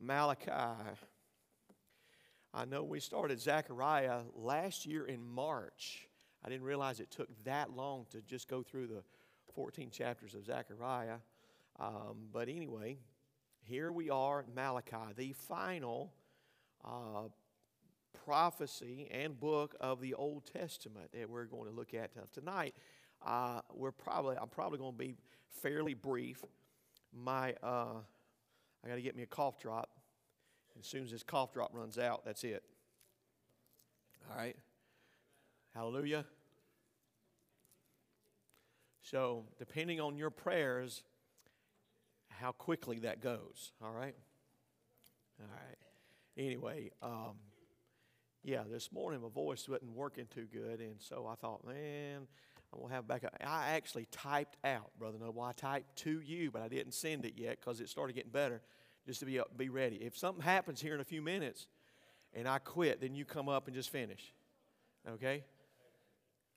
[0.00, 0.50] Malachi.
[2.52, 6.08] I know we started Zechariah last year in March.
[6.44, 9.02] I didn't realize it took that long to just go through the
[9.54, 11.18] 14 chapters of Zechariah.
[11.78, 12.98] Um, but anyway,
[13.62, 16.12] here we are, Malachi, the final
[16.84, 17.28] uh,
[18.24, 22.74] prophecy and book of the Old Testament that we're going to look at tonight.
[23.24, 25.14] Uh, we're probably I'm probably going to be
[25.62, 26.42] fairly brief.
[27.12, 28.00] My uh,
[28.84, 29.90] I got to get me a cough drop.
[30.78, 32.62] As soon as this cough drop runs out, that's it.
[34.30, 34.56] All right.
[35.74, 36.24] Hallelujah.
[39.02, 41.02] So, depending on your prayers,
[42.28, 43.72] how quickly that goes.
[43.82, 44.14] All right.
[45.40, 45.78] All right.
[46.36, 47.36] Anyway, um,
[48.42, 52.26] yeah, this morning my voice wasn't working too good, and so I thought, man,
[52.72, 53.24] I'm gonna have back.
[53.44, 55.42] I actually typed out, brother Noble.
[55.42, 58.62] I typed to you, but I didn't send it yet because it started getting better.
[59.06, 59.96] Just to be be ready.
[59.96, 61.66] If something happens here in a few minutes,
[62.32, 64.32] and I quit, then you come up and just finish.
[65.08, 65.44] Okay.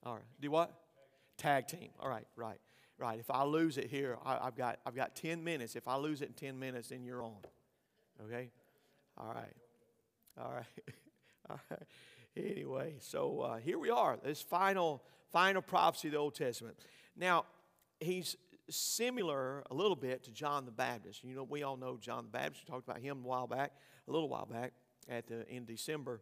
[0.06, 0.24] All right.
[0.40, 0.72] Do what?
[1.38, 1.90] Tag team.
[2.00, 2.28] All right.
[2.36, 2.59] Right.
[3.00, 3.20] Right.
[3.20, 5.76] If I lose it here, I, have got I've got ten minutes.
[5.76, 7.38] If I lose it in ten minutes, then you're on.
[8.26, 8.52] Okay.
[9.18, 9.56] All right.
[10.40, 10.96] All right.
[11.50, 11.84] All right.
[12.36, 14.18] Anyway, so uh, here we are.
[14.24, 16.78] This final final prophecy of the Old Testament.
[17.17, 17.45] Now,
[18.00, 18.38] he's
[18.70, 21.23] similar a little bit to John the Baptist.
[21.23, 22.64] You know, we all know John the Baptist.
[22.66, 23.73] We talked about him a while back,
[24.08, 24.72] a little while back,
[25.09, 26.22] at the in December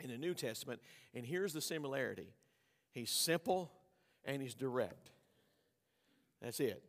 [0.00, 0.80] in the New Testament.
[1.14, 2.34] And here's the similarity:
[2.90, 3.70] he's simple
[4.24, 5.10] and he's direct.
[6.42, 6.82] That's it.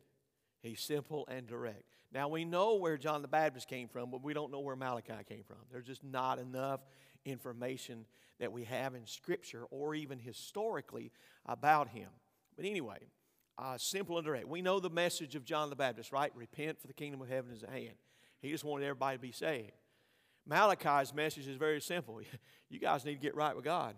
[0.62, 1.84] He's simple and direct.
[2.12, 5.12] Now we know where John the Baptist came from, but we don't know where Malachi
[5.28, 5.58] came from.
[5.70, 6.80] There's just not enough
[7.24, 8.04] information
[8.42, 11.12] that we have in Scripture or even historically
[11.46, 12.08] about him.
[12.56, 12.98] But anyway,
[13.56, 14.48] uh, simple and direct.
[14.48, 16.32] We know the message of John the Baptist, right?
[16.34, 17.94] Repent, for the kingdom of heaven is at hand.
[18.40, 19.70] He just wanted everybody to be saved.
[20.44, 22.20] Malachi's message is very simple.
[22.68, 23.94] You guys need to get right with God.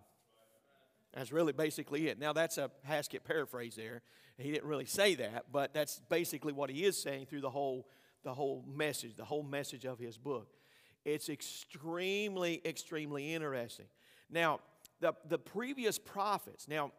[1.15, 2.19] That's really basically it.
[2.19, 4.03] Now, that's a Haskett paraphrase there.
[4.37, 7.87] He didn't really say that, but that's basically what he is saying through the whole,
[8.25, 10.49] the whole message, the whole message of his book.
[11.05, 13.87] It's extremely, extremely interesting.
[14.31, 14.61] Now,
[15.01, 16.93] the, the previous prophets, now,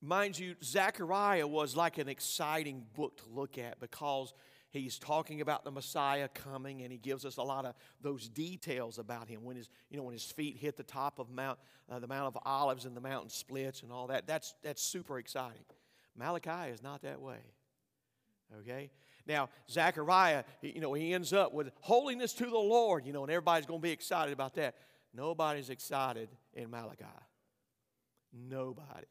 [0.00, 4.32] mind you, Zechariah was like an exciting book to look at because
[4.70, 8.98] he's talking about the Messiah coming and he gives us a lot of those details
[8.98, 11.58] about him when his, you know, when his feet hit the top of Mount,
[11.90, 14.26] uh, the Mount of Olives and the mountain splits and all that.
[14.26, 15.64] That's, that's super exciting.
[16.16, 17.38] Malachi is not that way.
[18.60, 18.90] Okay?
[19.26, 23.30] Now, Zechariah, you know, he ends up with holiness to the Lord, you know, and
[23.30, 24.74] everybody's going to be excited about that.
[25.14, 27.04] Nobody's excited in Malachi.
[28.32, 29.06] Nobody.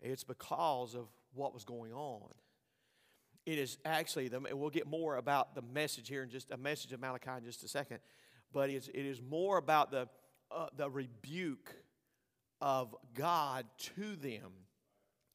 [0.00, 2.28] It's because of what was going on.
[3.46, 6.92] It is actually, the, we'll get more about the message here in just a message
[6.92, 7.98] of Malachi in just a second,
[8.52, 10.08] but it's, it is more about the,
[10.50, 11.74] uh, the rebuke
[12.60, 13.66] of God
[13.96, 14.52] to them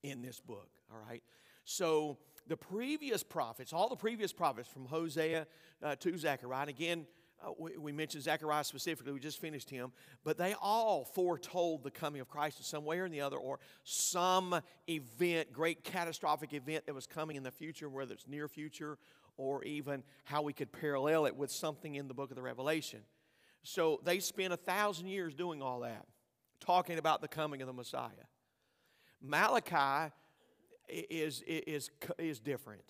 [0.04, 1.24] in this book, all right?
[1.66, 5.46] So, the previous prophets, all the previous prophets from Hosea
[5.84, 7.06] uh, to Zechariah, and again,
[7.46, 9.92] uh, we, mentioned Zechariah specifically, we just finished him,
[10.24, 13.60] but they all foretold the coming of Christ in some way or the other, or
[13.84, 14.60] some
[14.90, 18.98] event, great catastrophic event that was coming in the future, whether it's near future
[19.38, 23.02] or even how we could parallel it with something in the book of the Revelation.
[23.62, 26.06] So they spent a thousand years doing all that,
[26.60, 28.10] talking about the coming of the Messiah.
[29.22, 30.12] Malachi
[30.90, 32.84] is, is, is different.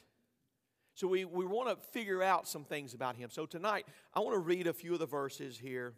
[0.98, 3.30] So we, we want to figure out some things about him.
[3.30, 3.86] So tonight,
[4.16, 5.94] I want to read a few of the verses here,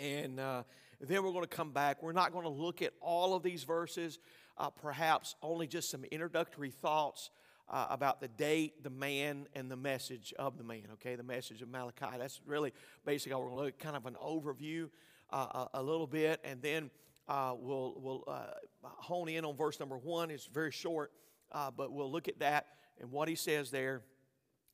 [0.00, 0.64] and uh,
[1.00, 2.02] then we're going to come back.
[2.02, 4.18] We're not going to look at all of these verses,
[4.56, 7.30] uh, perhaps only just some introductory thoughts
[7.70, 11.14] uh, about the date, the man, and the message of the man, okay?
[11.14, 12.18] The message of Malachi.
[12.18, 12.72] That's really
[13.06, 14.88] basically we're going to look at kind of an overview
[15.30, 16.90] uh, a, a, little bit, and then
[17.28, 18.46] uh, we'll, we'll uh,
[18.82, 20.32] hone in on verse number one.
[20.32, 21.12] It's very short,
[21.52, 22.66] but we'll look at that
[23.00, 24.02] and what he says there.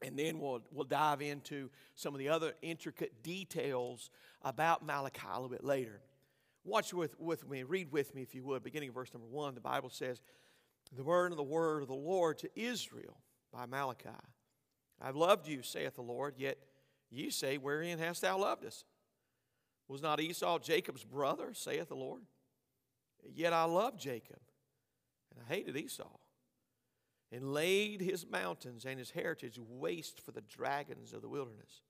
[0.02, 4.10] And then we'll, we'll dive into some of the other intricate details
[4.42, 6.00] about Malachi a little bit later.
[6.64, 8.62] Watch with, with me, read with me if you would.
[8.62, 10.20] Beginning of verse number one, the Bible says,
[10.94, 13.18] The word of the word of the Lord to Israel
[13.52, 14.08] by Malachi.
[15.00, 16.58] I've loved you, saith the Lord, yet
[17.10, 18.84] ye say, Wherein hast thou loved us?
[19.88, 22.22] Was not Esau Jacob's brother, saith the Lord?
[23.34, 24.40] Yet I loved Jacob,
[25.30, 26.08] and I hated Esau,
[27.34, 31.82] and laid his mountains and his heritage waste for the dragons of the wilderness.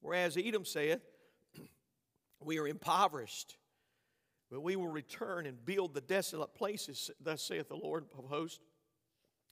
[0.00, 1.00] Whereas Edom saith,
[2.40, 3.56] We are impoverished,
[4.50, 8.58] but we will return and build the desolate places, thus saith the Lord of hosts.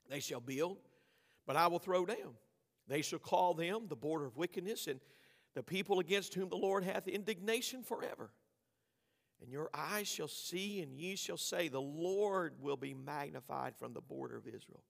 [0.09, 0.77] They shall build,
[1.45, 2.35] but I will throw down.
[2.89, 4.99] They shall call them the border of wickedness, and
[5.55, 8.29] the people against whom the Lord hath indignation forever.
[9.41, 13.93] And your eyes shall see, and ye shall say, The Lord will be magnified from
[13.93, 14.83] the border of Israel.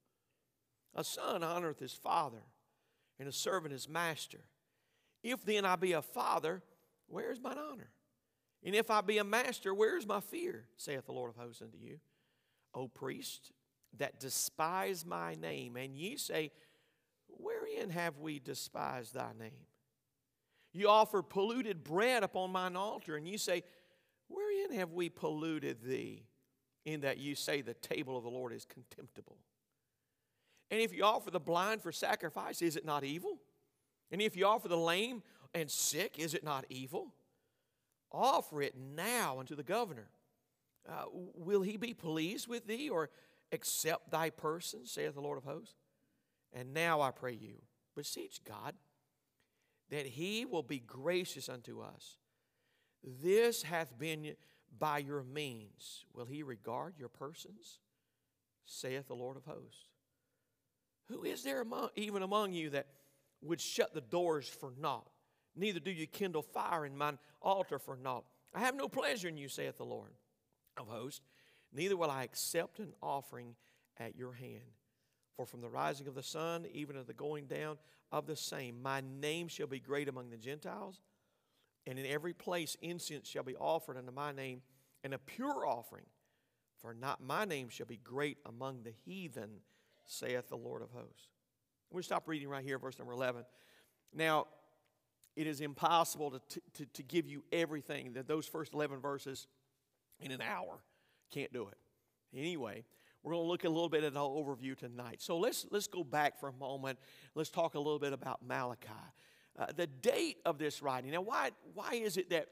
[0.95, 2.43] A son honoreth his father,
[3.19, 4.39] and a servant his master.
[5.23, 6.61] If then I be a father,
[7.07, 7.89] where is mine honor?
[8.63, 10.65] And if I be a master, where is my fear?
[10.77, 11.99] saith the Lord of hosts unto you.
[12.73, 13.51] O priest,
[13.97, 16.51] that despise my name, and ye say,
[17.27, 19.65] Wherein have we despised thy name?
[20.73, 23.63] You offer polluted bread upon mine altar, and you say,
[24.27, 26.23] Wherein have we polluted thee?
[26.85, 29.37] In that you say the table of the Lord is contemptible.
[30.69, 33.39] And if you offer the blind for sacrifice, is it not evil?
[34.11, 35.23] And if you offer the lame
[35.53, 37.13] and sick, is it not evil?
[38.11, 40.09] Offer it now unto the governor.
[40.87, 43.09] Uh, will he be pleased with thee or
[43.51, 45.75] accept thy person, saith the Lord of hosts?
[46.53, 47.61] And now I pray you,
[47.95, 48.73] beseech God
[49.89, 52.17] that he will be gracious unto us.
[53.03, 54.35] This hath been
[54.77, 56.05] by your means.
[56.13, 57.79] Will he regard your persons?
[58.69, 59.87] saith the Lord of hosts.
[61.09, 62.87] Who is there among, even among you that
[63.41, 65.07] would shut the doors for naught?
[65.55, 68.25] Neither do you kindle fire in mine altar for naught.
[68.53, 70.11] I have no pleasure in you, saith the Lord
[70.77, 71.21] of hosts.
[71.73, 73.55] Neither will I accept an offering
[73.97, 74.61] at your hand.
[75.35, 77.77] For from the rising of the sun, even to the going down
[78.11, 81.01] of the same, my name shall be great among the Gentiles,
[81.85, 84.61] and in every place incense shall be offered unto my name,
[85.03, 86.05] and a pure offering.
[86.79, 89.61] For not my name shall be great among the heathen,
[90.07, 91.29] saith the Lord of hosts.
[91.91, 93.45] We'll stop reading right here, verse number 11.
[94.13, 94.47] Now,
[95.35, 99.47] it is impossible to, to, to give you everything, that those first 11 verses,
[100.19, 100.79] in an hour.
[101.31, 101.77] Can't do it.
[102.35, 102.83] Anyway,
[103.23, 105.21] we're going to look a little bit at an overview tonight.
[105.21, 106.97] So let's, let's go back for a moment.
[107.35, 108.89] Let's talk a little bit about Malachi.
[109.57, 111.11] Uh, the date of this writing.
[111.11, 112.47] Now, why, why is it that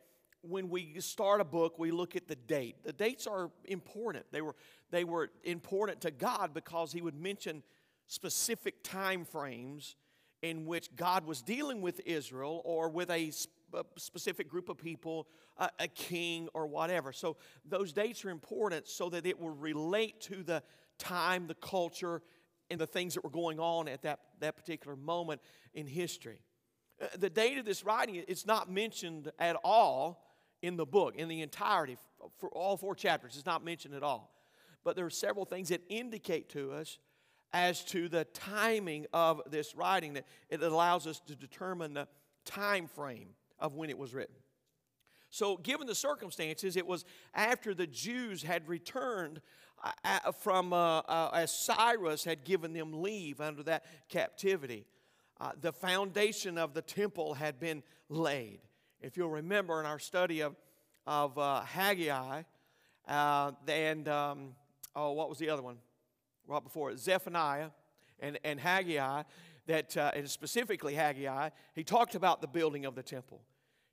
[0.47, 2.83] when we start a book, we look at the date?
[2.83, 4.25] The dates are important.
[4.31, 4.55] They were,
[4.91, 7.63] they were important to God because He would mention
[8.07, 9.95] specific time frames
[10.41, 13.31] in which God was dealing with Israel or with a
[13.73, 15.27] a specific group of people,
[15.57, 17.11] a, a king, or whatever.
[17.11, 20.63] So those dates are important so that it will relate to the
[20.97, 22.21] time, the culture,
[22.69, 25.41] and the things that were going on at that, that particular moment
[25.73, 26.39] in history.
[27.01, 30.23] Uh, the date of this writing is not mentioned at all
[30.61, 31.97] in the book, in the entirety,
[32.37, 33.35] for all four chapters.
[33.35, 34.31] It's not mentioned at all.
[34.83, 36.99] But there are several things that indicate to us
[37.53, 42.07] as to the timing of this writing that it allows us to determine the
[42.43, 43.29] time frame
[43.59, 44.35] of when it was written.
[45.29, 47.03] So, given the circumstances, it was
[47.33, 49.41] after the Jews had returned
[50.03, 54.85] uh, from, uh, uh, as Cyrus had given them leave under that captivity.
[55.39, 58.61] Uh, the foundation of the temple had been laid.
[59.05, 60.55] If you'll remember in our study of,
[61.05, 62.41] of uh, Haggai,
[63.07, 64.55] uh, and um,
[64.95, 65.77] oh, what was the other one?
[66.47, 67.69] Right before it, Zephaniah
[68.19, 69.21] and, and Haggai,
[69.67, 73.41] that, and specifically Haggai, he talked about the building of the temple.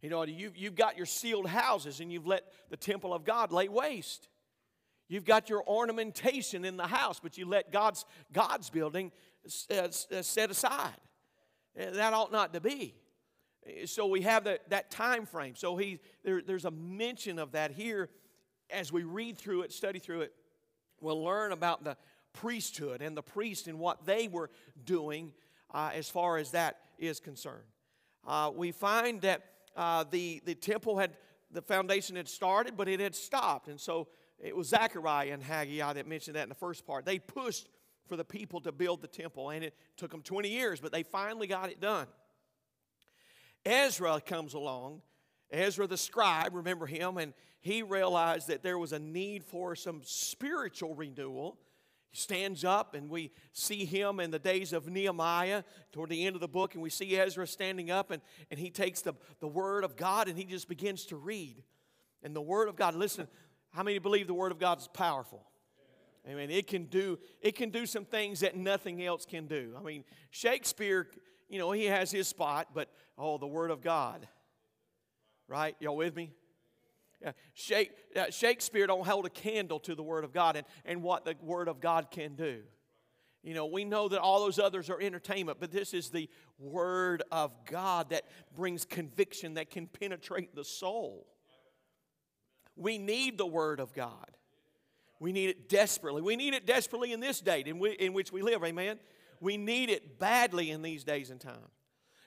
[0.00, 3.52] You know, you've, you've got your sealed houses and you've let the temple of God
[3.52, 4.30] lay waste.
[5.10, 9.12] You've got your ornamentation in the house, but you let God's, God's building
[9.70, 10.96] uh, uh, set aside.
[11.78, 12.94] Uh, that ought not to be.
[13.86, 15.54] So we have that, that time frame.
[15.56, 18.08] So he, there, there's a mention of that here
[18.70, 20.32] as we read through it, study through it.
[21.00, 21.96] We'll learn about the
[22.32, 24.50] priesthood and the priest and what they were
[24.84, 25.32] doing
[25.72, 27.64] uh, as far as that is concerned.
[28.26, 29.42] Uh, we find that
[29.76, 31.16] uh, the, the temple had,
[31.50, 33.68] the foundation had started, but it had stopped.
[33.68, 34.08] And so
[34.38, 37.04] it was Zechariah and Haggai that mentioned that in the first part.
[37.04, 37.68] They pushed
[38.06, 41.02] for the people to build the temple, and it took them 20 years, but they
[41.02, 42.06] finally got it done.
[43.64, 45.02] Ezra comes along,
[45.50, 50.00] Ezra the scribe, remember him, and he realized that there was a need for some
[50.04, 51.58] spiritual renewal
[52.12, 56.36] he stands up, and we see him in the days of Nehemiah toward the end
[56.36, 59.48] of the book, and we see Ezra standing up, and, and he takes the, the
[59.48, 61.62] Word of God and he just begins to read.
[62.22, 63.28] And the Word of God, listen,
[63.70, 65.42] how many believe the Word of God is powerful?
[66.30, 69.74] I mean, it can do it can do some things that nothing else can do.
[69.76, 71.08] I mean, Shakespeare,
[71.52, 74.26] you know, he has his spot, but oh, the Word of God,
[75.46, 75.76] right?
[75.80, 76.32] Y'all with me?
[77.24, 77.32] Uh,
[78.30, 81.68] Shakespeare don't hold a candle to the Word of God and, and what the Word
[81.68, 82.62] of God can do.
[83.42, 87.22] You know, we know that all those others are entertainment, but this is the Word
[87.30, 88.24] of God that
[88.56, 91.26] brings conviction that can penetrate the soul.
[92.76, 94.30] We need the Word of God.
[95.20, 96.22] We need it desperately.
[96.22, 98.98] We need it desperately in this date in, we, in which we live, amen?
[99.42, 101.58] We need it badly in these days and times.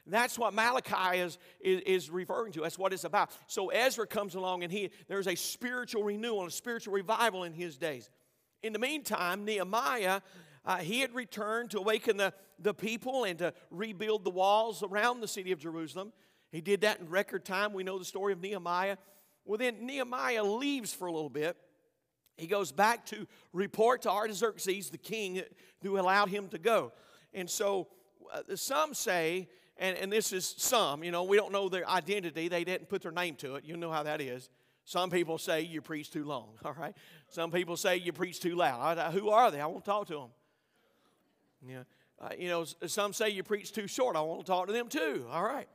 [0.05, 2.61] That's what Malachi is, is, is, referring to.
[2.61, 3.31] That's what it's about.
[3.47, 7.77] So Ezra comes along and he there's a spiritual renewal, a spiritual revival in his
[7.77, 8.09] days.
[8.61, 10.21] In the meantime, Nehemiah,
[10.65, 15.21] uh, he had returned to awaken the, the people and to rebuild the walls around
[15.21, 16.11] the city of Jerusalem.
[16.51, 17.73] He did that in record time.
[17.73, 18.97] We know the story of Nehemiah.
[19.45, 21.57] Well, then Nehemiah leaves for a little bit.
[22.37, 25.41] He goes back to report to Artaxerxes, the king
[25.81, 26.91] who allowed him to go.
[27.35, 27.87] And so
[28.33, 32.47] uh, some say and, and this is some, you know, we don't know their identity.
[32.47, 33.65] They didn't put their name to it.
[33.65, 34.49] You know how that is.
[34.85, 36.95] Some people say you preach too long, all right?
[37.27, 38.97] Some people say you preach too loud.
[38.97, 39.59] I, who are they?
[39.59, 40.29] I won't talk to them.
[41.67, 41.83] Yeah.
[42.21, 44.15] Uh, you know, some say you preach too short.
[44.15, 45.67] I won't talk to them too, all right?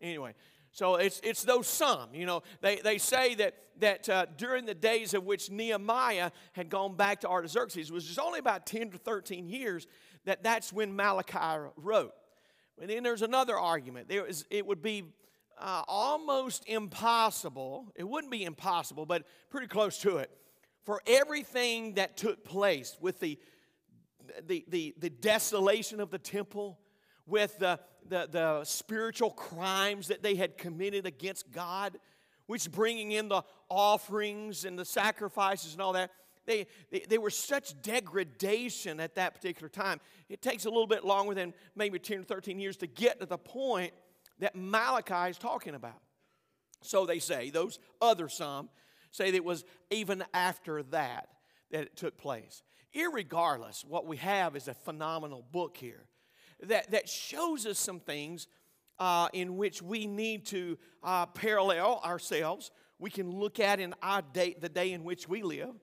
[0.00, 0.34] Anyway,
[0.70, 2.14] so it's, it's those some.
[2.14, 6.68] You know, they, they say that, that uh, during the days of which Nehemiah had
[6.68, 9.88] gone back to Artaxerxes, was just only about 10 to 13 years,
[10.28, 12.12] that that's when Malachi wrote.
[12.80, 14.08] And then there's another argument.
[14.08, 15.04] There is, it would be
[15.58, 20.30] uh, almost impossible, it wouldn't be impossible, but pretty close to it,
[20.84, 23.38] for everything that took place with the,
[24.46, 26.78] the, the, the desolation of the temple,
[27.26, 31.98] with the, the, the spiritual crimes that they had committed against God,
[32.46, 36.10] which bringing in the offerings and the sacrifices and all that
[36.48, 40.00] they, they, they were such degradation at that particular time.
[40.30, 43.26] It takes a little bit longer than maybe 10 or 13 years to get to
[43.26, 43.92] the point
[44.38, 46.00] that Malachi is talking about.
[46.82, 48.70] So they say, those other some
[49.10, 51.28] say that it was even after that
[51.70, 52.62] that it took place.
[52.96, 56.06] Irregardless, what we have is a phenomenal book here
[56.62, 58.48] that, that shows us some things
[58.98, 62.70] uh, in which we need to uh, parallel ourselves.
[62.98, 65.74] We can look at in our day, the day in which we live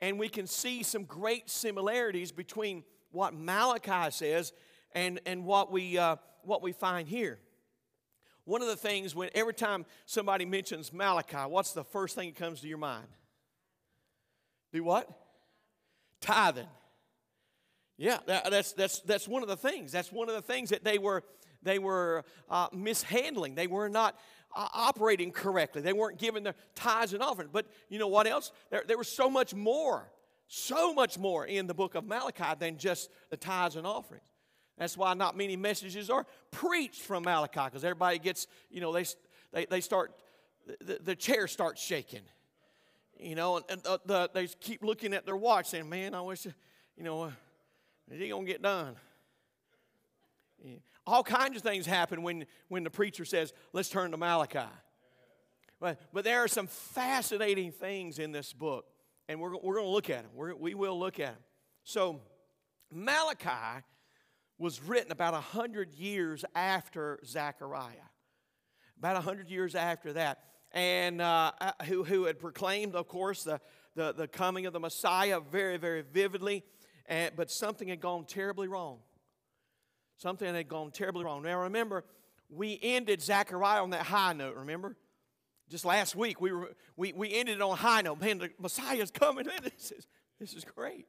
[0.00, 4.52] and we can see some great similarities between what Malachi says
[4.92, 7.38] and, and what, we, uh, what we find here.
[8.44, 12.36] One of the things, when every time somebody mentions Malachi, what's the first thing that
[12.36, 13.06] comes to your mind?
[14.72, 15.08] Do what?
[16.20, 16.66] Tithing.
[17.96, 19.92] Yeah, that, that's, that's, that's one of the things.
[19.92, 21.22] That's one of the things that they were,
[21.64, 23.54] they were uh, mishandling.
[23.54, 24.18] They were not
[24.54, 25.82] operating correctly.
[25.82, 27.50] They weren't giving their tithes and offerings.
[27.52, 28.52] But you know what else?
[28.70, 30.10] There, there was so much more,
[30.46, 34.24] so much more in the book of Malachi than just the tithes and offerings.
[34.78, 39.04] That's why not many messages are preached from Malachi because everybody gets, you know, they,
[39.52, 40.12] they, they start,
[40.80, 42.22] the, the chair starts shaking.
[43.18, 46.20] You know, and, and the, the, they keep looking at their watch saying, man, I
[46.20, 47.30] wish, you know, uh,
[48.10, 48.96] is he going to get done?
[50.64, 50.74] Yeah.
[51.06, 54.70] All kinds of things happen when, when the preacher says, let's turn to Malachi.
[55.80, 58.86] But, but there are some fascinating things in this book,
[59.28, 60.30] and we're, we're going to look at them.
[60.34, 61.42] We're, we will look at them.
[61.82, 62.20] So,
[62.90, 63.82] Malachi
[64.56, 68.08] was written about 100 years after Zechariah.
[68.98, 70.44] About 100 years after that.
[70.72, 73.60] And uh, uh, who, who had proclaimed, of course, the,
[73.94, 76.64] the, the coming of the Messiah very, very vividly.
[77.06, 79.00] And, but something had gone terribly wrong.
[80.16, 81.42] Something had gone terribly wrong.
[81.42, 82.04] Now remember,
[82.48, 84.96] we ended Zechariah on that high note, remember?
[85.70, 88.20] Just last week, we, were, we, we ended it on a high note.
[88.20, 89.46] Man, the Messiah's coming.
[89.62, 90.06] This is,
[90.38, 91.06] this is great.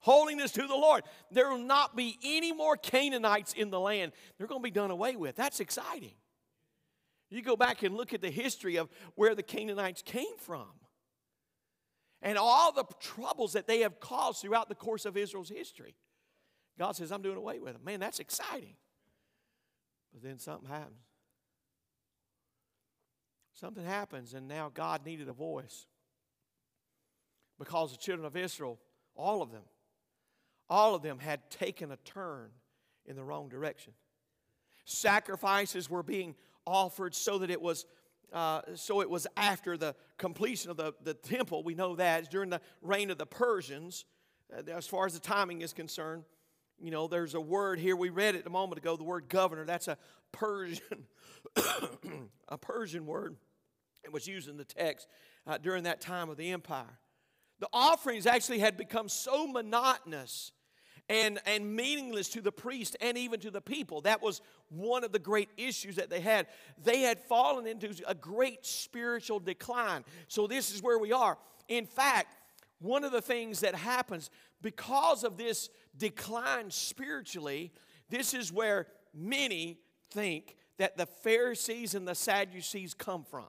[0.00, 1.02] Holiness to the Lord.
[1.30, 4.12] There will not be any more Canaanites in the land.
[4.38, 5.36] They're going to be done away with.
[5.36, 6.14] That's exciting.
[7.30, 10.68] You go back and look at the history of where the Canaanites came from
[12.22, 15.96] and all the troubles that they have caused throughout the course of Israel's history.
[16.78, 17.82] God says, I'm doing away with them.
[17.84, 18.74] Man, that's exciting.
[20.12, 21.00] But then something happens.
[23.52, 25.86] Something happens, and now God needed a voice.
[27.58, 28.78] Because the children of Israel,
[29.14, 29.62] all of them,
[30.68, 32.50] all of them had taken a turn
[33.06, 33.94] in the wrong direction.
[34.84, 36.34] Sacrifices were being
[36.66, 37.86] offered so that it was
[38.32, 41.62] uh, so it was after the completion of the, the temple.
[41.62, 44.04] We know that during the reign of the Persians,
[44.52, 46.24] uh, as far as the timing is concerned.
[46.78, 49.64] You know, there's a word here, we read it a moment ago, the word governor.
[49.64, 49.96] That's a
[50.32, 51.06] Persian,
[52.48, 53.36] a Persian word.
[54.04, 55.08] It was used in the text
[55.46, 56.98] uh, during that time of the empire.
[57.58, 60.52] The offerings actually had become so monotonous
[61.08, 64.02] and, and meaningless to the priest and even to the people.
[64.02, 66.46] That was one of the great issues that they had.
[66.82, 70.04] They had fallen into a great spiritual decline.
[70.28, 71.38] So, this is where we are.
[71.68, 72.36] In fact,
[72.78, 74.30] one of the things that happens
[74.62, 77.72] because of this decline spiritually,
[78.10, 79.78] this is where many
[80.10, 83.46] think that the Pharisees and the Sadducees come from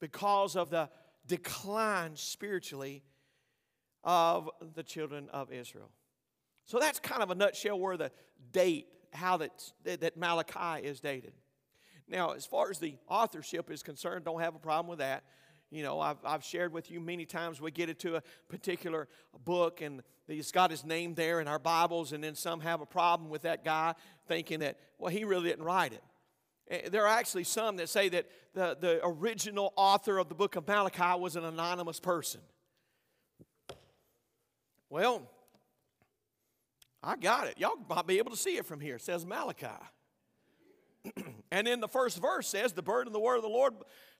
[0.00, 0.88] because of the
[1.26, 3.02] decline spiritually
[4.04, 5.90] of the children of Israel.
[6.64, 8.10] So that's kind of a nutshell where the
[8.52, 11.32] date, how that, that Malachi is dated.
[12.08, 15.24] Now, as far as the authorship is concerned, don't have a problem with that.
[15.72, 19.08] You know, I've, I've shared with you many times we get into a particular
[19.42, 22.86] book and he's got his name there in our Bibles, and then some have a
[22.86, 23.94] problem with that guy
[24.28, 26.02] thinking that, well, he really didn't write it.
[26.68, 30.56] Eh, there are actually some that say that the, the original author of the book
[30.56, 32.42] of Malachi was an anonymous person.
[34.90, 35.22] Well,
[37.02, 37.54] I got it.
[37.56, 38.96] Y'all might be able to see it from here.
[38.96, 39.66] It says Malachi.
[41.50, 43.72] and in the first verse says, The burden of the word of the Lord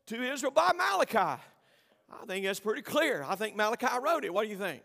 [0.07, 1.19] to Israel by Malachi.
[1.19, 3.25] I think that's pretty clear.
[3.27, 4.33] I think Malachi wrote it.
[4.33, 4.83] What do you think?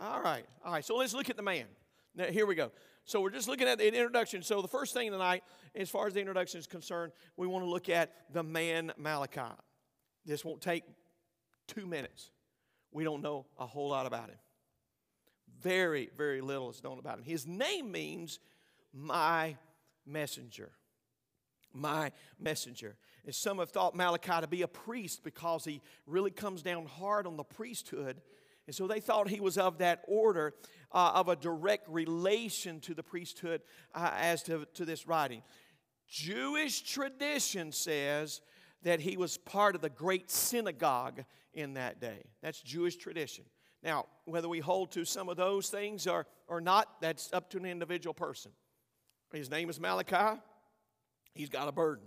[0.00, 0.44] All right.
[0.64, 0.84] All right.
[0.84, 1.66] So let's look at the man.
[2.14, 2.72] Now, here we go.
[3.04, 4.42] So we're just looking at the introduction.
[4.42, 5.44] So the first thing tonight,
[5.74, 9.40] as far as the introduction is concerned, we want to look at the man Malachi.
[10.24, 10.82] This won't take
[11.68, 12.30] two minutes.
[12.90, 14.38] We don't know a whole lot about him.
[15.62, 17.24] Very, very little is known about him.
[17.24, 18.40] His name means
[18.92, 19.56] my
[20.04, 20.72] messenger.
[21.76, 22.96] My messenger.
[23.24, 27.26] And some have thought Malachi to be a priest because he really comes down hard
[27.26, 28.20] on the priesthood.
[28.66, 30.54] And so they thought he was of that order
[30.92, 33.62] uh, of a direct relation to the priesthood
[33.94, 35.42] uh, as to, to this writing.
[36.08, 38.40] Jewish tradition says
[38.82, 42.22] that he was part of the great synagogue in that day.
[42.42, 43.44] That's Jewish tradition.
[43.82, 47.58] Now, whether we hold to some of those things or, or not, that's up to
[47.58, 48.52] an individual person.
[49.32, 50.40] His name is Malachi.
[51.36, 52.06] He's got a burden,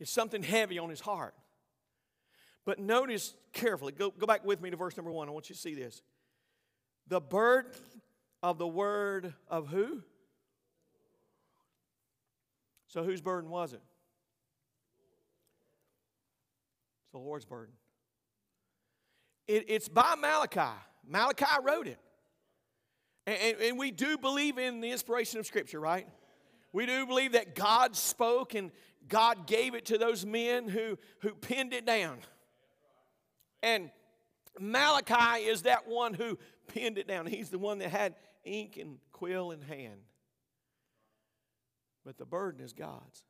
[0.00, 1.34] it's something heavy on his heart.
[2.64, 5.26] But notice carefully, go, go back with me to verse number one.
[5.26, 6.02] I want you to see this.
[7.06, 7.72] The burden
[8.42, 10.02] of the word of who?
[12.88, 13.82] So, whose burden was it?
[17.04, 17.74] It's the Lord's burden.
[19.46, 20.78] It, it's by Malachi.
[21.06, 21.98] Malachi wrote it.
[23.26, 26.06] And, and, and we do believe in the inspiration of Scripture, right?
[26.72, 28.70] We do believe that God spoke and
[29.08, 32.18] God gave it to those men who, who pinned it down.
[33.62, 33.90] And
[34.58, 36.38] Malachi is that one who
[36.68, 37.26] pinned it down.
[37.26, 38.14] He's the one that had
[38.44, 40.00] ink and quill in hand.
[42.04, 43.24] But the burden is God's.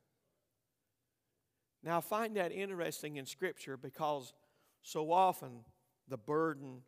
[1.83, 4.33] Now, I find that interesting in Scripture because
[4.81, 5.63] so often
[6.07, 6.81] the burden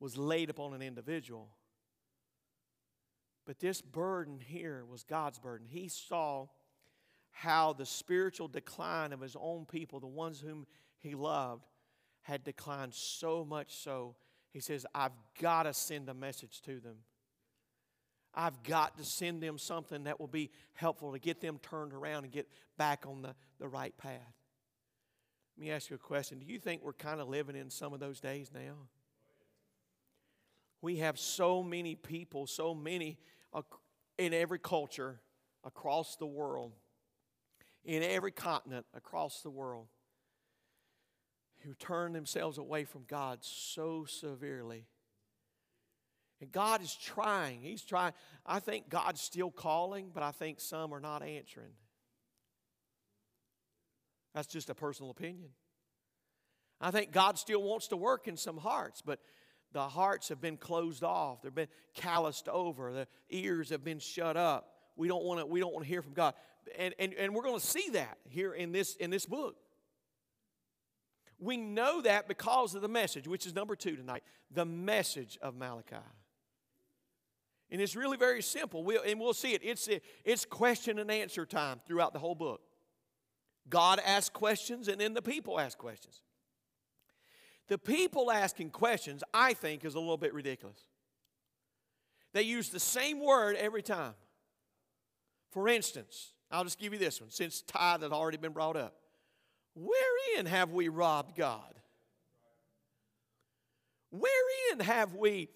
[0.00, 1.48] was laid upon an individual.
[3.44, 5.66] But this burden here was God's burden.
[5.68, 6.46] He saw
[7.30, 10.66] how the spiritual decline of his own people, the ones whom
[10.98, 11.64] he loved,
[12.22, 14.14] had declined so much so,
[14.52, 16.96] he says, I've got to send a message to them.
[18.34, 22.24] I've got to send them something that will be helpful to get them turned around
[22.24, 24.34] and get back on the, the right path.
[25.56, 26.38] Let me ask you a question.
[26.38, 28.74] Do you think we're kind of living in some of those days now?
[30.80, 33.18] We have so many people, so many
[34.18, 35.20] in every culture
[35.64, 36.72] across the world,
[37.84, 39.86] in every continent across the world,
[41.60, 44.86] who turn themselves away from God so severely.
[46.40, 47.60] And God is trying.
[47.62, 48.12] He's trying.
[48.44, 51.72] I think God's still calling, but I think some are not answering.
[54.34, 55.50] That's just a personal opinion.
[56.80, 59.20] I think God still wants to work in some hearts, but
[59.72, 61.42] the hearts have been closed off.
[61.42, 62.92] They've been calloused over.
[62.92, 64.74] The ears have been shut up.
[64.96, 66.34] We don't want to, we don't want to hear from God.
[66.78, 69.56] And, and, and we're going to see that here in this, in this book.
[71.38, 75.56] We know that because of the message, which is number two tonight the message of
[75.56, 75.96] Malachi.
[77.70, 78.84] And it's really very simple.
[78.84, 79.62] We'll, and we'll see it.
[79.64, 79.88] It's,
[80.24, 82.60] it's question and answer time throughout the whole book.
[83.68, 86.20] God asks questions, and then the people ask questions.
[87.72, 90.76] The people asking questions, I think, is a little bit ridiculous.
[92.34, 94.12] They use the same word every time.
[95.52, 98.96] For instance, I'll just give you this one since tithe had already been brought up.
[99.74, 101.72] Wherein have we robbed God?
[104.10, 105.48] Wherein have we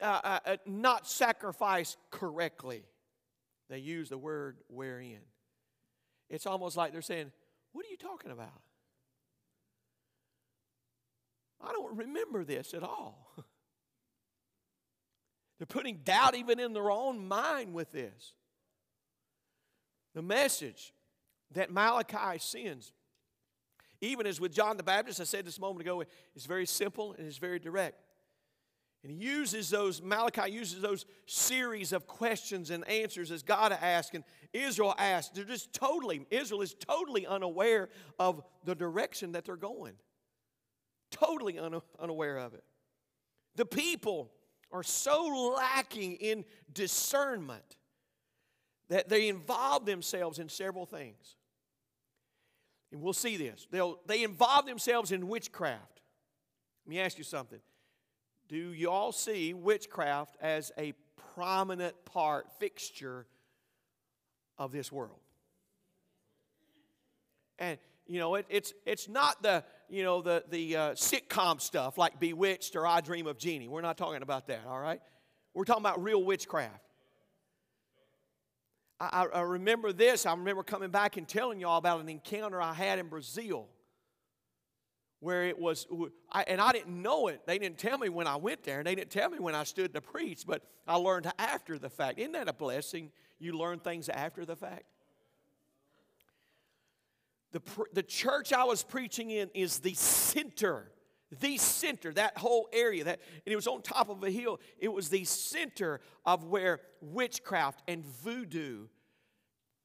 [0.00, 2.84] uh, uh, uh, not sacrificed correctly?
[3.68, 5.22] They use the word wherein.
[6.30, 7.32] It's almost like they're saying,
[7.72, 8.60] What are you talking about?
[11.60, 13.32] I don't remember this at all.
[15.58, 18.34] They're putting doubt even in their own mind with this.
[20.14, 20.92] The message
[21.52, 22.92] that Malachi sends,
[24.00, 26.02] even as with John the Baptist, I said this a moment ago,
[26.34, 28.00] is very simple and it's very direct.
[29.02, 34.14] And he uses those, Malachi uses those series of questions and answers as God asked
[34.14, 35.34] and Israel asked.
[35.34, 39.94] They're just totally, Israel is totally unaware of the direction that they're going
[41.14, 41.58] totally
[42.00, 42.64] unaware of it.
[43.56, 44.30] The people
[44.72, 47.76] are so lacking in discernment
[48.88, 51.36] that they involve themselves in several things.
[52.92, 53.66] And we'll see this.
[53.70, 56.00] They'll, they involve themselves in witchcraft.
[56.84, 57.60] Let me ask you something.
[58.48, 60.92] Do you all see witchcraft as a
[61.34, 63.26] prominent part, fixture
[64.58, 65.20] of this world?
[67.58, 71.98] And you know, it, it's it's not the you know the the uh, sitcom stuff
[71.98, 73.68] like Bewitched or I Dream of Jeannie.
[73.68, 74.62] We're not talking about that.
[74.66, 75.00] All right,
[75.54, 76.80] we're talking about real witchcraft.
[79.00, 80.24] I, I remember this.
[80.24, 83.68] I remember coming back and telling y'all about an encounter I had in Brazil
[85.24, 85.86] where it was,
[86.30, 87.40] I, and I didn't know it.
[87.46, 89.64] They didn't tell me when I went there, and they didn't tell me when I
[89.64, 92.18] stood to preach, but I learned after the fact.
[92.18, 93.10] Isn't that a blessing?
[93.38, 94.84] You learn things after the fact.
[97.54, 97.62] The,
[97.92, 100.90] the church I was preaching in is the center,
[101.38, 103.04] the center, that whole area.
[103.04, 104.58] That, and it was on top of a hill.
[104.76, 108.88] It was the center of where witchcraft and voodoo,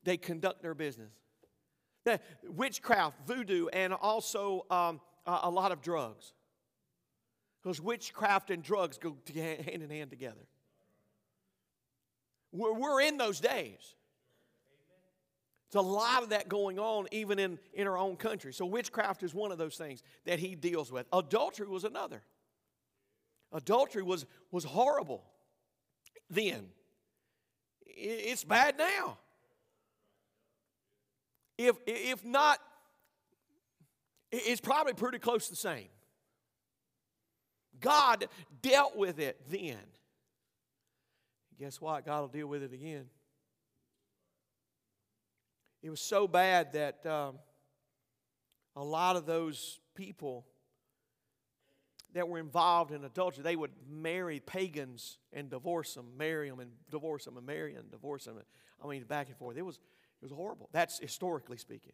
[0.04, 1.12] they conduct their business.
[2.06, 6.34] The witchcraft, voodoo, and also um, a, lot of drugs.
[7.62, 10.48] Because witchcraft and drugs go hand in hand together.
[12.52, 13.94] We're, we're in those days.
[15.72, 18.54] There's a lot of that going on even in, in our own country.
[18.54, 21.06] So, witchcraft is one of those things that he deals with.
[21.14, 22.24] Adultery was another.
[23.52, 25.24] Adultery was, was horrible
[26.30, 26.68] then,
[27.86, 29.18] it's bad now.
[31.58, 32.60] If, if not,
[34.32, 35.88] it's probably pretty close to the same.
[37.82, 38.28] God
[38.62, 39.78] dealt with it then.
[41.58, 42.06] Guess what?
[42.06, 43.06] God will deal with it again.
[45.82, 47.40] It was so bad that um,
[48.76, 50.46] a lot of those people
[52.14, 56.72] that were involved in adultery, they would marry pagans and divorce them, marry them and
[56.90, 58.42] divorce them, and marry them, and divorce them.
[58.84, 59.58] I mean, back and forth.
[59.58, 60.70] It was, it was horrible.
[60.74, 61.94] That's historically speaking.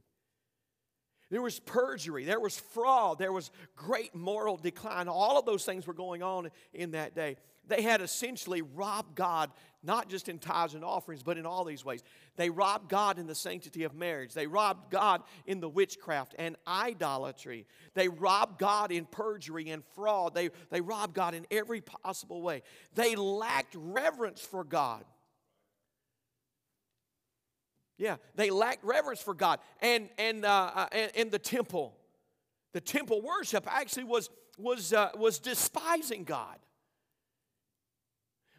[1.32, 5.08] There was perjury, there was fraud, there was great moral decline.
[5.08, 7.38] All of those things were going on in that day.
[7.68, 9.50] They had essentially robbed God,
[9.82, 12.04] not just in tithes and offerings, but in all these ways.
[12.36, 14.34] They robbed God in the sanctity of marriage.
[14.34, 17.66] They robbed God in the witchcraft and idolatry.
[17.96, 20.36] They robbed God in perjury and fraud.
[20.36, 22.62] They, they robbed God in every possible way.
[22.94, 25.04] They lacked reverence for God.
[27.98, 29.60] Yeah, they lacked reverence for God.
[29.82, 31.96] And, and, uh, uh and, and the temple,
[32.74, 36.58] the temple worship actually was, was, uh, was despising God.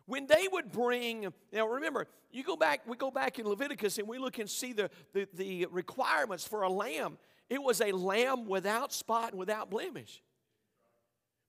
[0.06, 4.06] When they would bring, now remember, you go back, we go back in Leviticus and
[4.06, 7.18] we look and see the, the, the requirements for a lamb.
[7.50, 10.22] It was a lamb without spot and without blemish.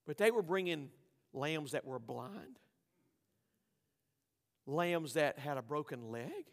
[0.05, 0.89] But they were bringing
[1.33, 2.59] lambs that were blind,
[4.65, 6.45] lambs that had a broken leg.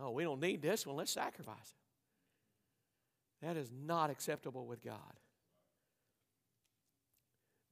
[0.00, 1.56] Oh, we don't need this one, let's sacrifice
[3.42, 3.46] it.
[3.46, 5.14] That is not acceptable with God.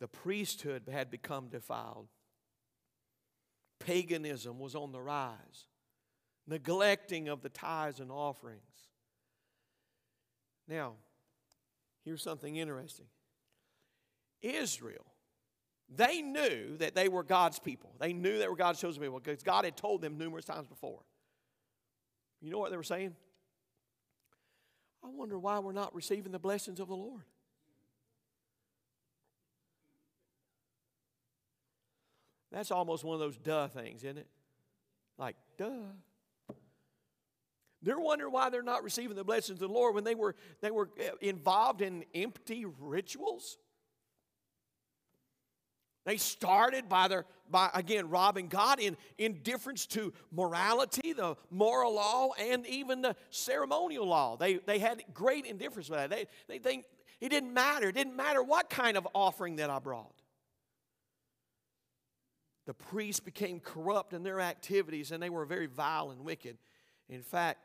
[0.01, 2.09] The priesthood had become defiled
[3.79, 5.69] paganism was on the rise,
[6.47, 8.61] neglecting of the tithes and offerings.
[10.69, 10.95] Now,
[12.05, 13.07] here's something interesting
[14.43, 15.07] Israel,
[15.95, 17.95] they knew that they were God's people.
[18.01, 21.01] They knew they were God's chosen people because God had told them numerous times before.
[22.40, 23.14] You know what they were saying?
[25.05, 27.22] I wonder why we're not receiving the blessings of the Lord.
[32.51, 34.27] That's almost one of those duh things, isn't it?
[35.18, 35.68] Like, duh.
[37.83, 40.70] They're wondering why they're not receiving the blessings of the Lord when they were, they
[40.70, 43.59] were eh, involved in empty rituals.
[46.07, 52.31] They started by their by again robbing God in indifference to morality, the moral law,
[52.38, 54.37] and even the ceremonial law.
[54.37, 56.09] They they had great indifference with that.
[56.09, 56.87] They they think
[57.21, 57.88] it didn't matter.
[57.88, 60.14] It didn't matter what kind of offering that I brought
[62.66, 66.59] the priests became corrupt in their activities and they were very vile and wicked.
[67.09, 67.61] In fact,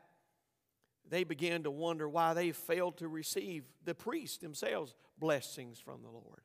[1.10, 6.08] they began to wonder why they failed to receive the priests themselves blessings from the
[6.08, 6.42] Lord.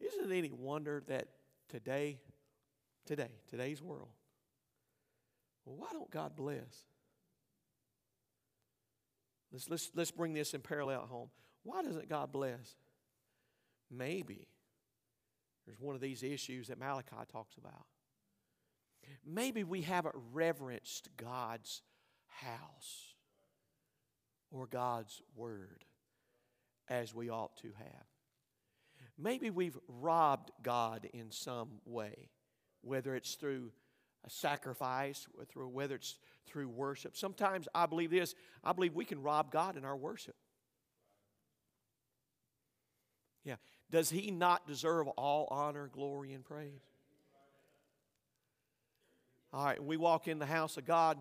[0.00, 1.28] Isn't it any wonder that
[1.68, 2.18] today,
[3.06, 4.08] today, today's world,
[5.64, 6.86] well, why don't God bless?
[9.52, 11.30] Let's, let's, let's bring this in parallel at home.
[11.62, 12.76] Why doesn't God bless?
[13.90, 14.48] Maybe
[15.66, 17.86] there's one of these issues that Malachi talks about.
[19.24, 21.82] Maybe we haven't reverenced God's
[22.26, 23.14] house
[24.50, 25.84] or God's word
[26.88, 28.06] as we ought to have.
[29.18, 32.28] Maybe we've robbed God in some way,
[32.82, 33.72] whether it's through
[34.24, 37.16] a sacrifice, through, whether it's through worship.
[37.16, 40.34] Sometimes I believe this I believe we can rob God in our worship.
[43.44, 43.56] Yeah.
[43.90, 46.82] Does he not deserve all honor, glory, and praise?
[49.52, 51.16] All right, we walk in the house of God.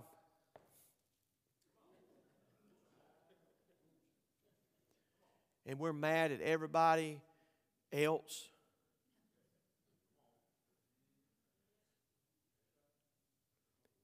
[5.67, 7.21] And we're mad at everybody
[8.03, 8.49] else.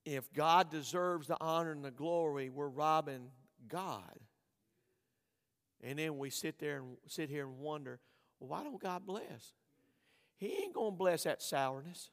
[0.06, 3.30] If God deserves the honor and the glory, we're robbing
[3.68, 4.20] God.
[5.84, 8.00] And then we sit there and sit here and wonder,
[8.40, 9.54] well, why don't God bless?
[10.38, 12.10] He ain't to bless that sourness.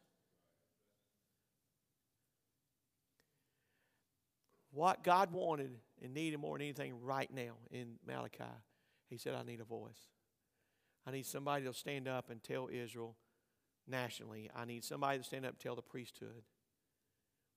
[4.71, 5.71] What God wanted
[6.03, 8.45] and needed more than anything right now in Malachi,
[9.09, 9.99] He said, I need a voice.
[11.07, 13.17] I need somebody to stand up and tell Israel
[13.87, 14.51] nationally.
[14.55, 16.43] I need somebody to stand up and tell the priesthood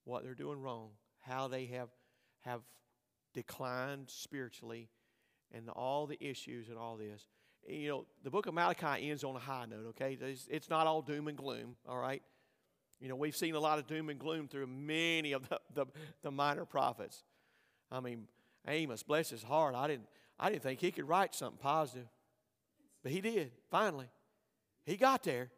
[0.04, 1.88] what they're doing wrong, how they have,
[2.40, 2.62] have
[3.34, 4.88] declined spiritually,
[5.52, 7.26] and all the issues and all this.
[7.66, 10.18] You know, the book of Malachi ends on a high note, okay?
[10.20, 12.22] It's, not all doom and gloom, all right?
[13.00, 15.86] You know, we've seen a lot of doom and gloom through many of the, the,
[16.22, 17.22] the minor prophets.
[17.90, 18.26] I mean,
[18.66, 20.06] Amos, bless his heart, I didn't,
[20.38, 22.06] I didn't think he could write something positive.
[23.02, 24.08] But he did, finally.
[24.84, 25.50] He got there.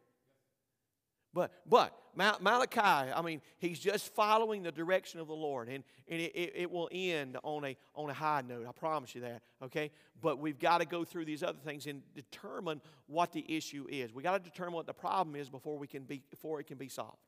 [1.35, 6.21] But, but Malachi, I mean, he's just following the direction of the Lord, and, and
[6.21, 8.67] it, it, will end on a, on a high note.
[8.69, 9.91] I promise you that, okay?
[10.23, 14.15] But we've got to go through these other things and determine what the issue is.
[14.15, 16.79] We've got to determine what the problem is before, we can be, before it can
[16.79, 17.19] be solved.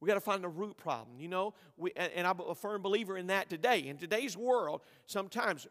[0.00, 1.54] We got to find the root problem, you know?
[1.78, 3.88] We, and I'm a firm believer in that today.
[3.88, 5.66] In today's world, sometimes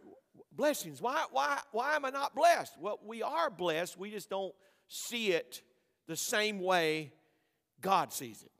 [0.55, 1.01] blessings.
[1.01, 2.73] Why, why, why am I not blessed?
[2.79, 3.97] Well, we are blessed.
[3.97, 4.53] We just don't
[4.87, 5.61] see it
[6.07, 7.11] the same way
[7.81, 8.51] God sees it.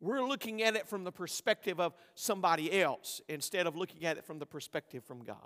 [0.00, 4.24] We're looking at it from the perspective of somebody else instead of looking at it
[4.24, 5.36] from the perspective from God.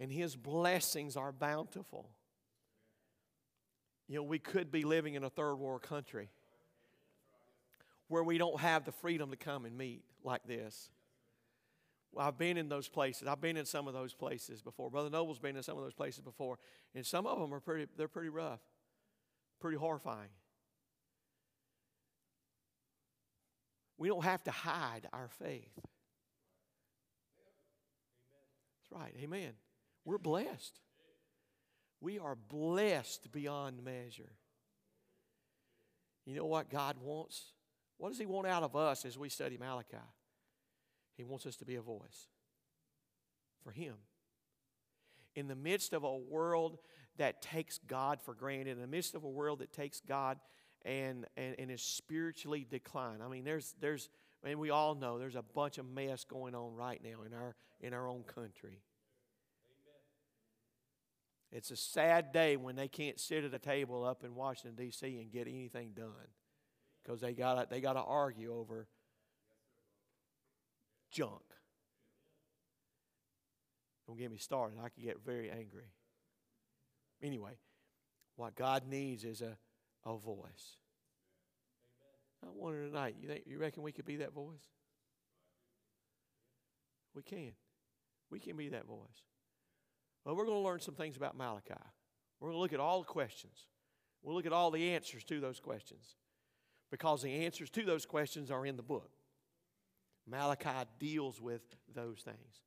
[0.00, 2.10] And His blessings are bountiful.
[4.08, 6.30] You know, we could be living in a third world country
[8.08, 10.90] where we don't have the freedom to come and meet like this.
[12.16, 13.28] Well, I've been in those places.
[13.28, 14.90] I've been in some of those places before.
[14.90, 16.58] Brother Noble's been in some of those places before,
[16.94, 17.88] and some of them are pretty.
[17.98, 18.60] They're pretty rough,
[19.60, 20.30] pretty horrifying.
[23.98, 25.68] We don't have to hide our faith.
[28.78, 29.14] That's right.
[29.22, 29.52] Amen.
[30.06, 30.80] We're blessed.
[32.00, 34.32] We are blessed beyond measure.
[36.24, 37.52] You know what God wants?
[37.98, 39.98] What does He want out of us as we study Malachi?
[41.16, 42.28] He wants us to be a voice
[43.62, 43.94] for Him.
[45.34, 46.78] In the midst of a world
[47.18, 50.38] that takes God for granted, in the midst of a world that takes God
[50.84, 53.22] and, and, and is spiritually declined.
[53.22, 54.08] I mean, there's, there's,
[54.44, 57.56] and we all know there's a bunch of mess going on right now in our,
[57.80, 58.82] in our own country.
[61.52, 65.06] It's a sad day when they can't sit at a table up in Washington, D.C.
[65.20, 66.10] and get anything done
[67.02, 68.88] because they got they to argue over
[71.10, 71.42] junk.
[74.06, 74.78] Don't get me started.
[74.78, 75.90] I can get very angry.
[77.22, 77.58] Anyway,
[78.36, 79.56] what God needs is a,
[80.04, 80.76] a voice.
[82.44, 84.70] I wonder tonight, you, think, you reckon we could be that voice?
[87.14, 87.52] We can.
[88.30, 89.24] We can be that voice.
[90.24, 91.74] Well, we're going to learn some things about Malachi.
[92.38, 93.66] We're going to look at all the questions.
[94.22, 96.16] We'll look at all the answers to those questions
[96.90, 99.15] because the answers to those questions are in the book.
[100.28, 101.62] Malachi deals with
[101.94, 102.60] those things.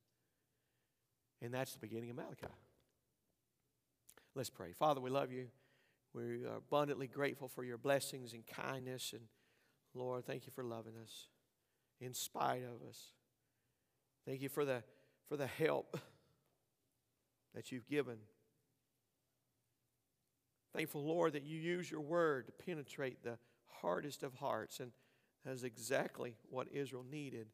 [1.42, 2.46] And that's the beginning of Malachi.
[4.34, 4.72] Let's pray.
[4.72, 5.46] Father, we love you.
[6.12, 9.12] We are abundantly grateful for your blessings and kindness.
[9.12, 9.22] And
[9.94, 11.28] Lord, thank you for loving us
[12.00, 12.98] in spite of us.
[14.26, 14.82] Thank you for the,
[15.28, 15.98] for the help
[17.54, 18.16] that you've given.
[20.74, 23.38] Thankful, Lord, that you use your word to penetrate the
[23.80, 24.80] hardest of hearts.
[24.80, 24.92] And
[25.44, 27.48] that's exactly what Israel needed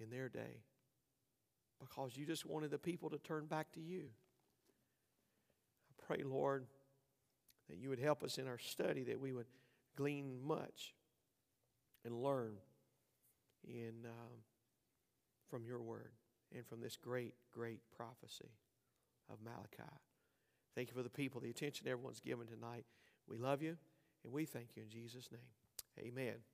[0.00, 0.62] in their day
[1.80, 4.04] because you just wanted the people to turn back to you.
[5.90, 6.66] I pray, Lord,
[7.68, 9.46] that you would help us in our study, that we would
[9.96, 10.94] glean much
[12.04, 12.56] and learn
[13.64, 14.42] in, um,
[15.50, 16.12] from your word
[16.54, 18.50] and from this great, great prophecy
[19.30, 19.90] of Malachi.
[20.74, 22.84] Thank you for the people, the attention everyone's given tonight.
[23.28, 23.76] We love you
[24.24, 26.06] and we thank you in Jesus' name.
[26.06, 26.51] Amen.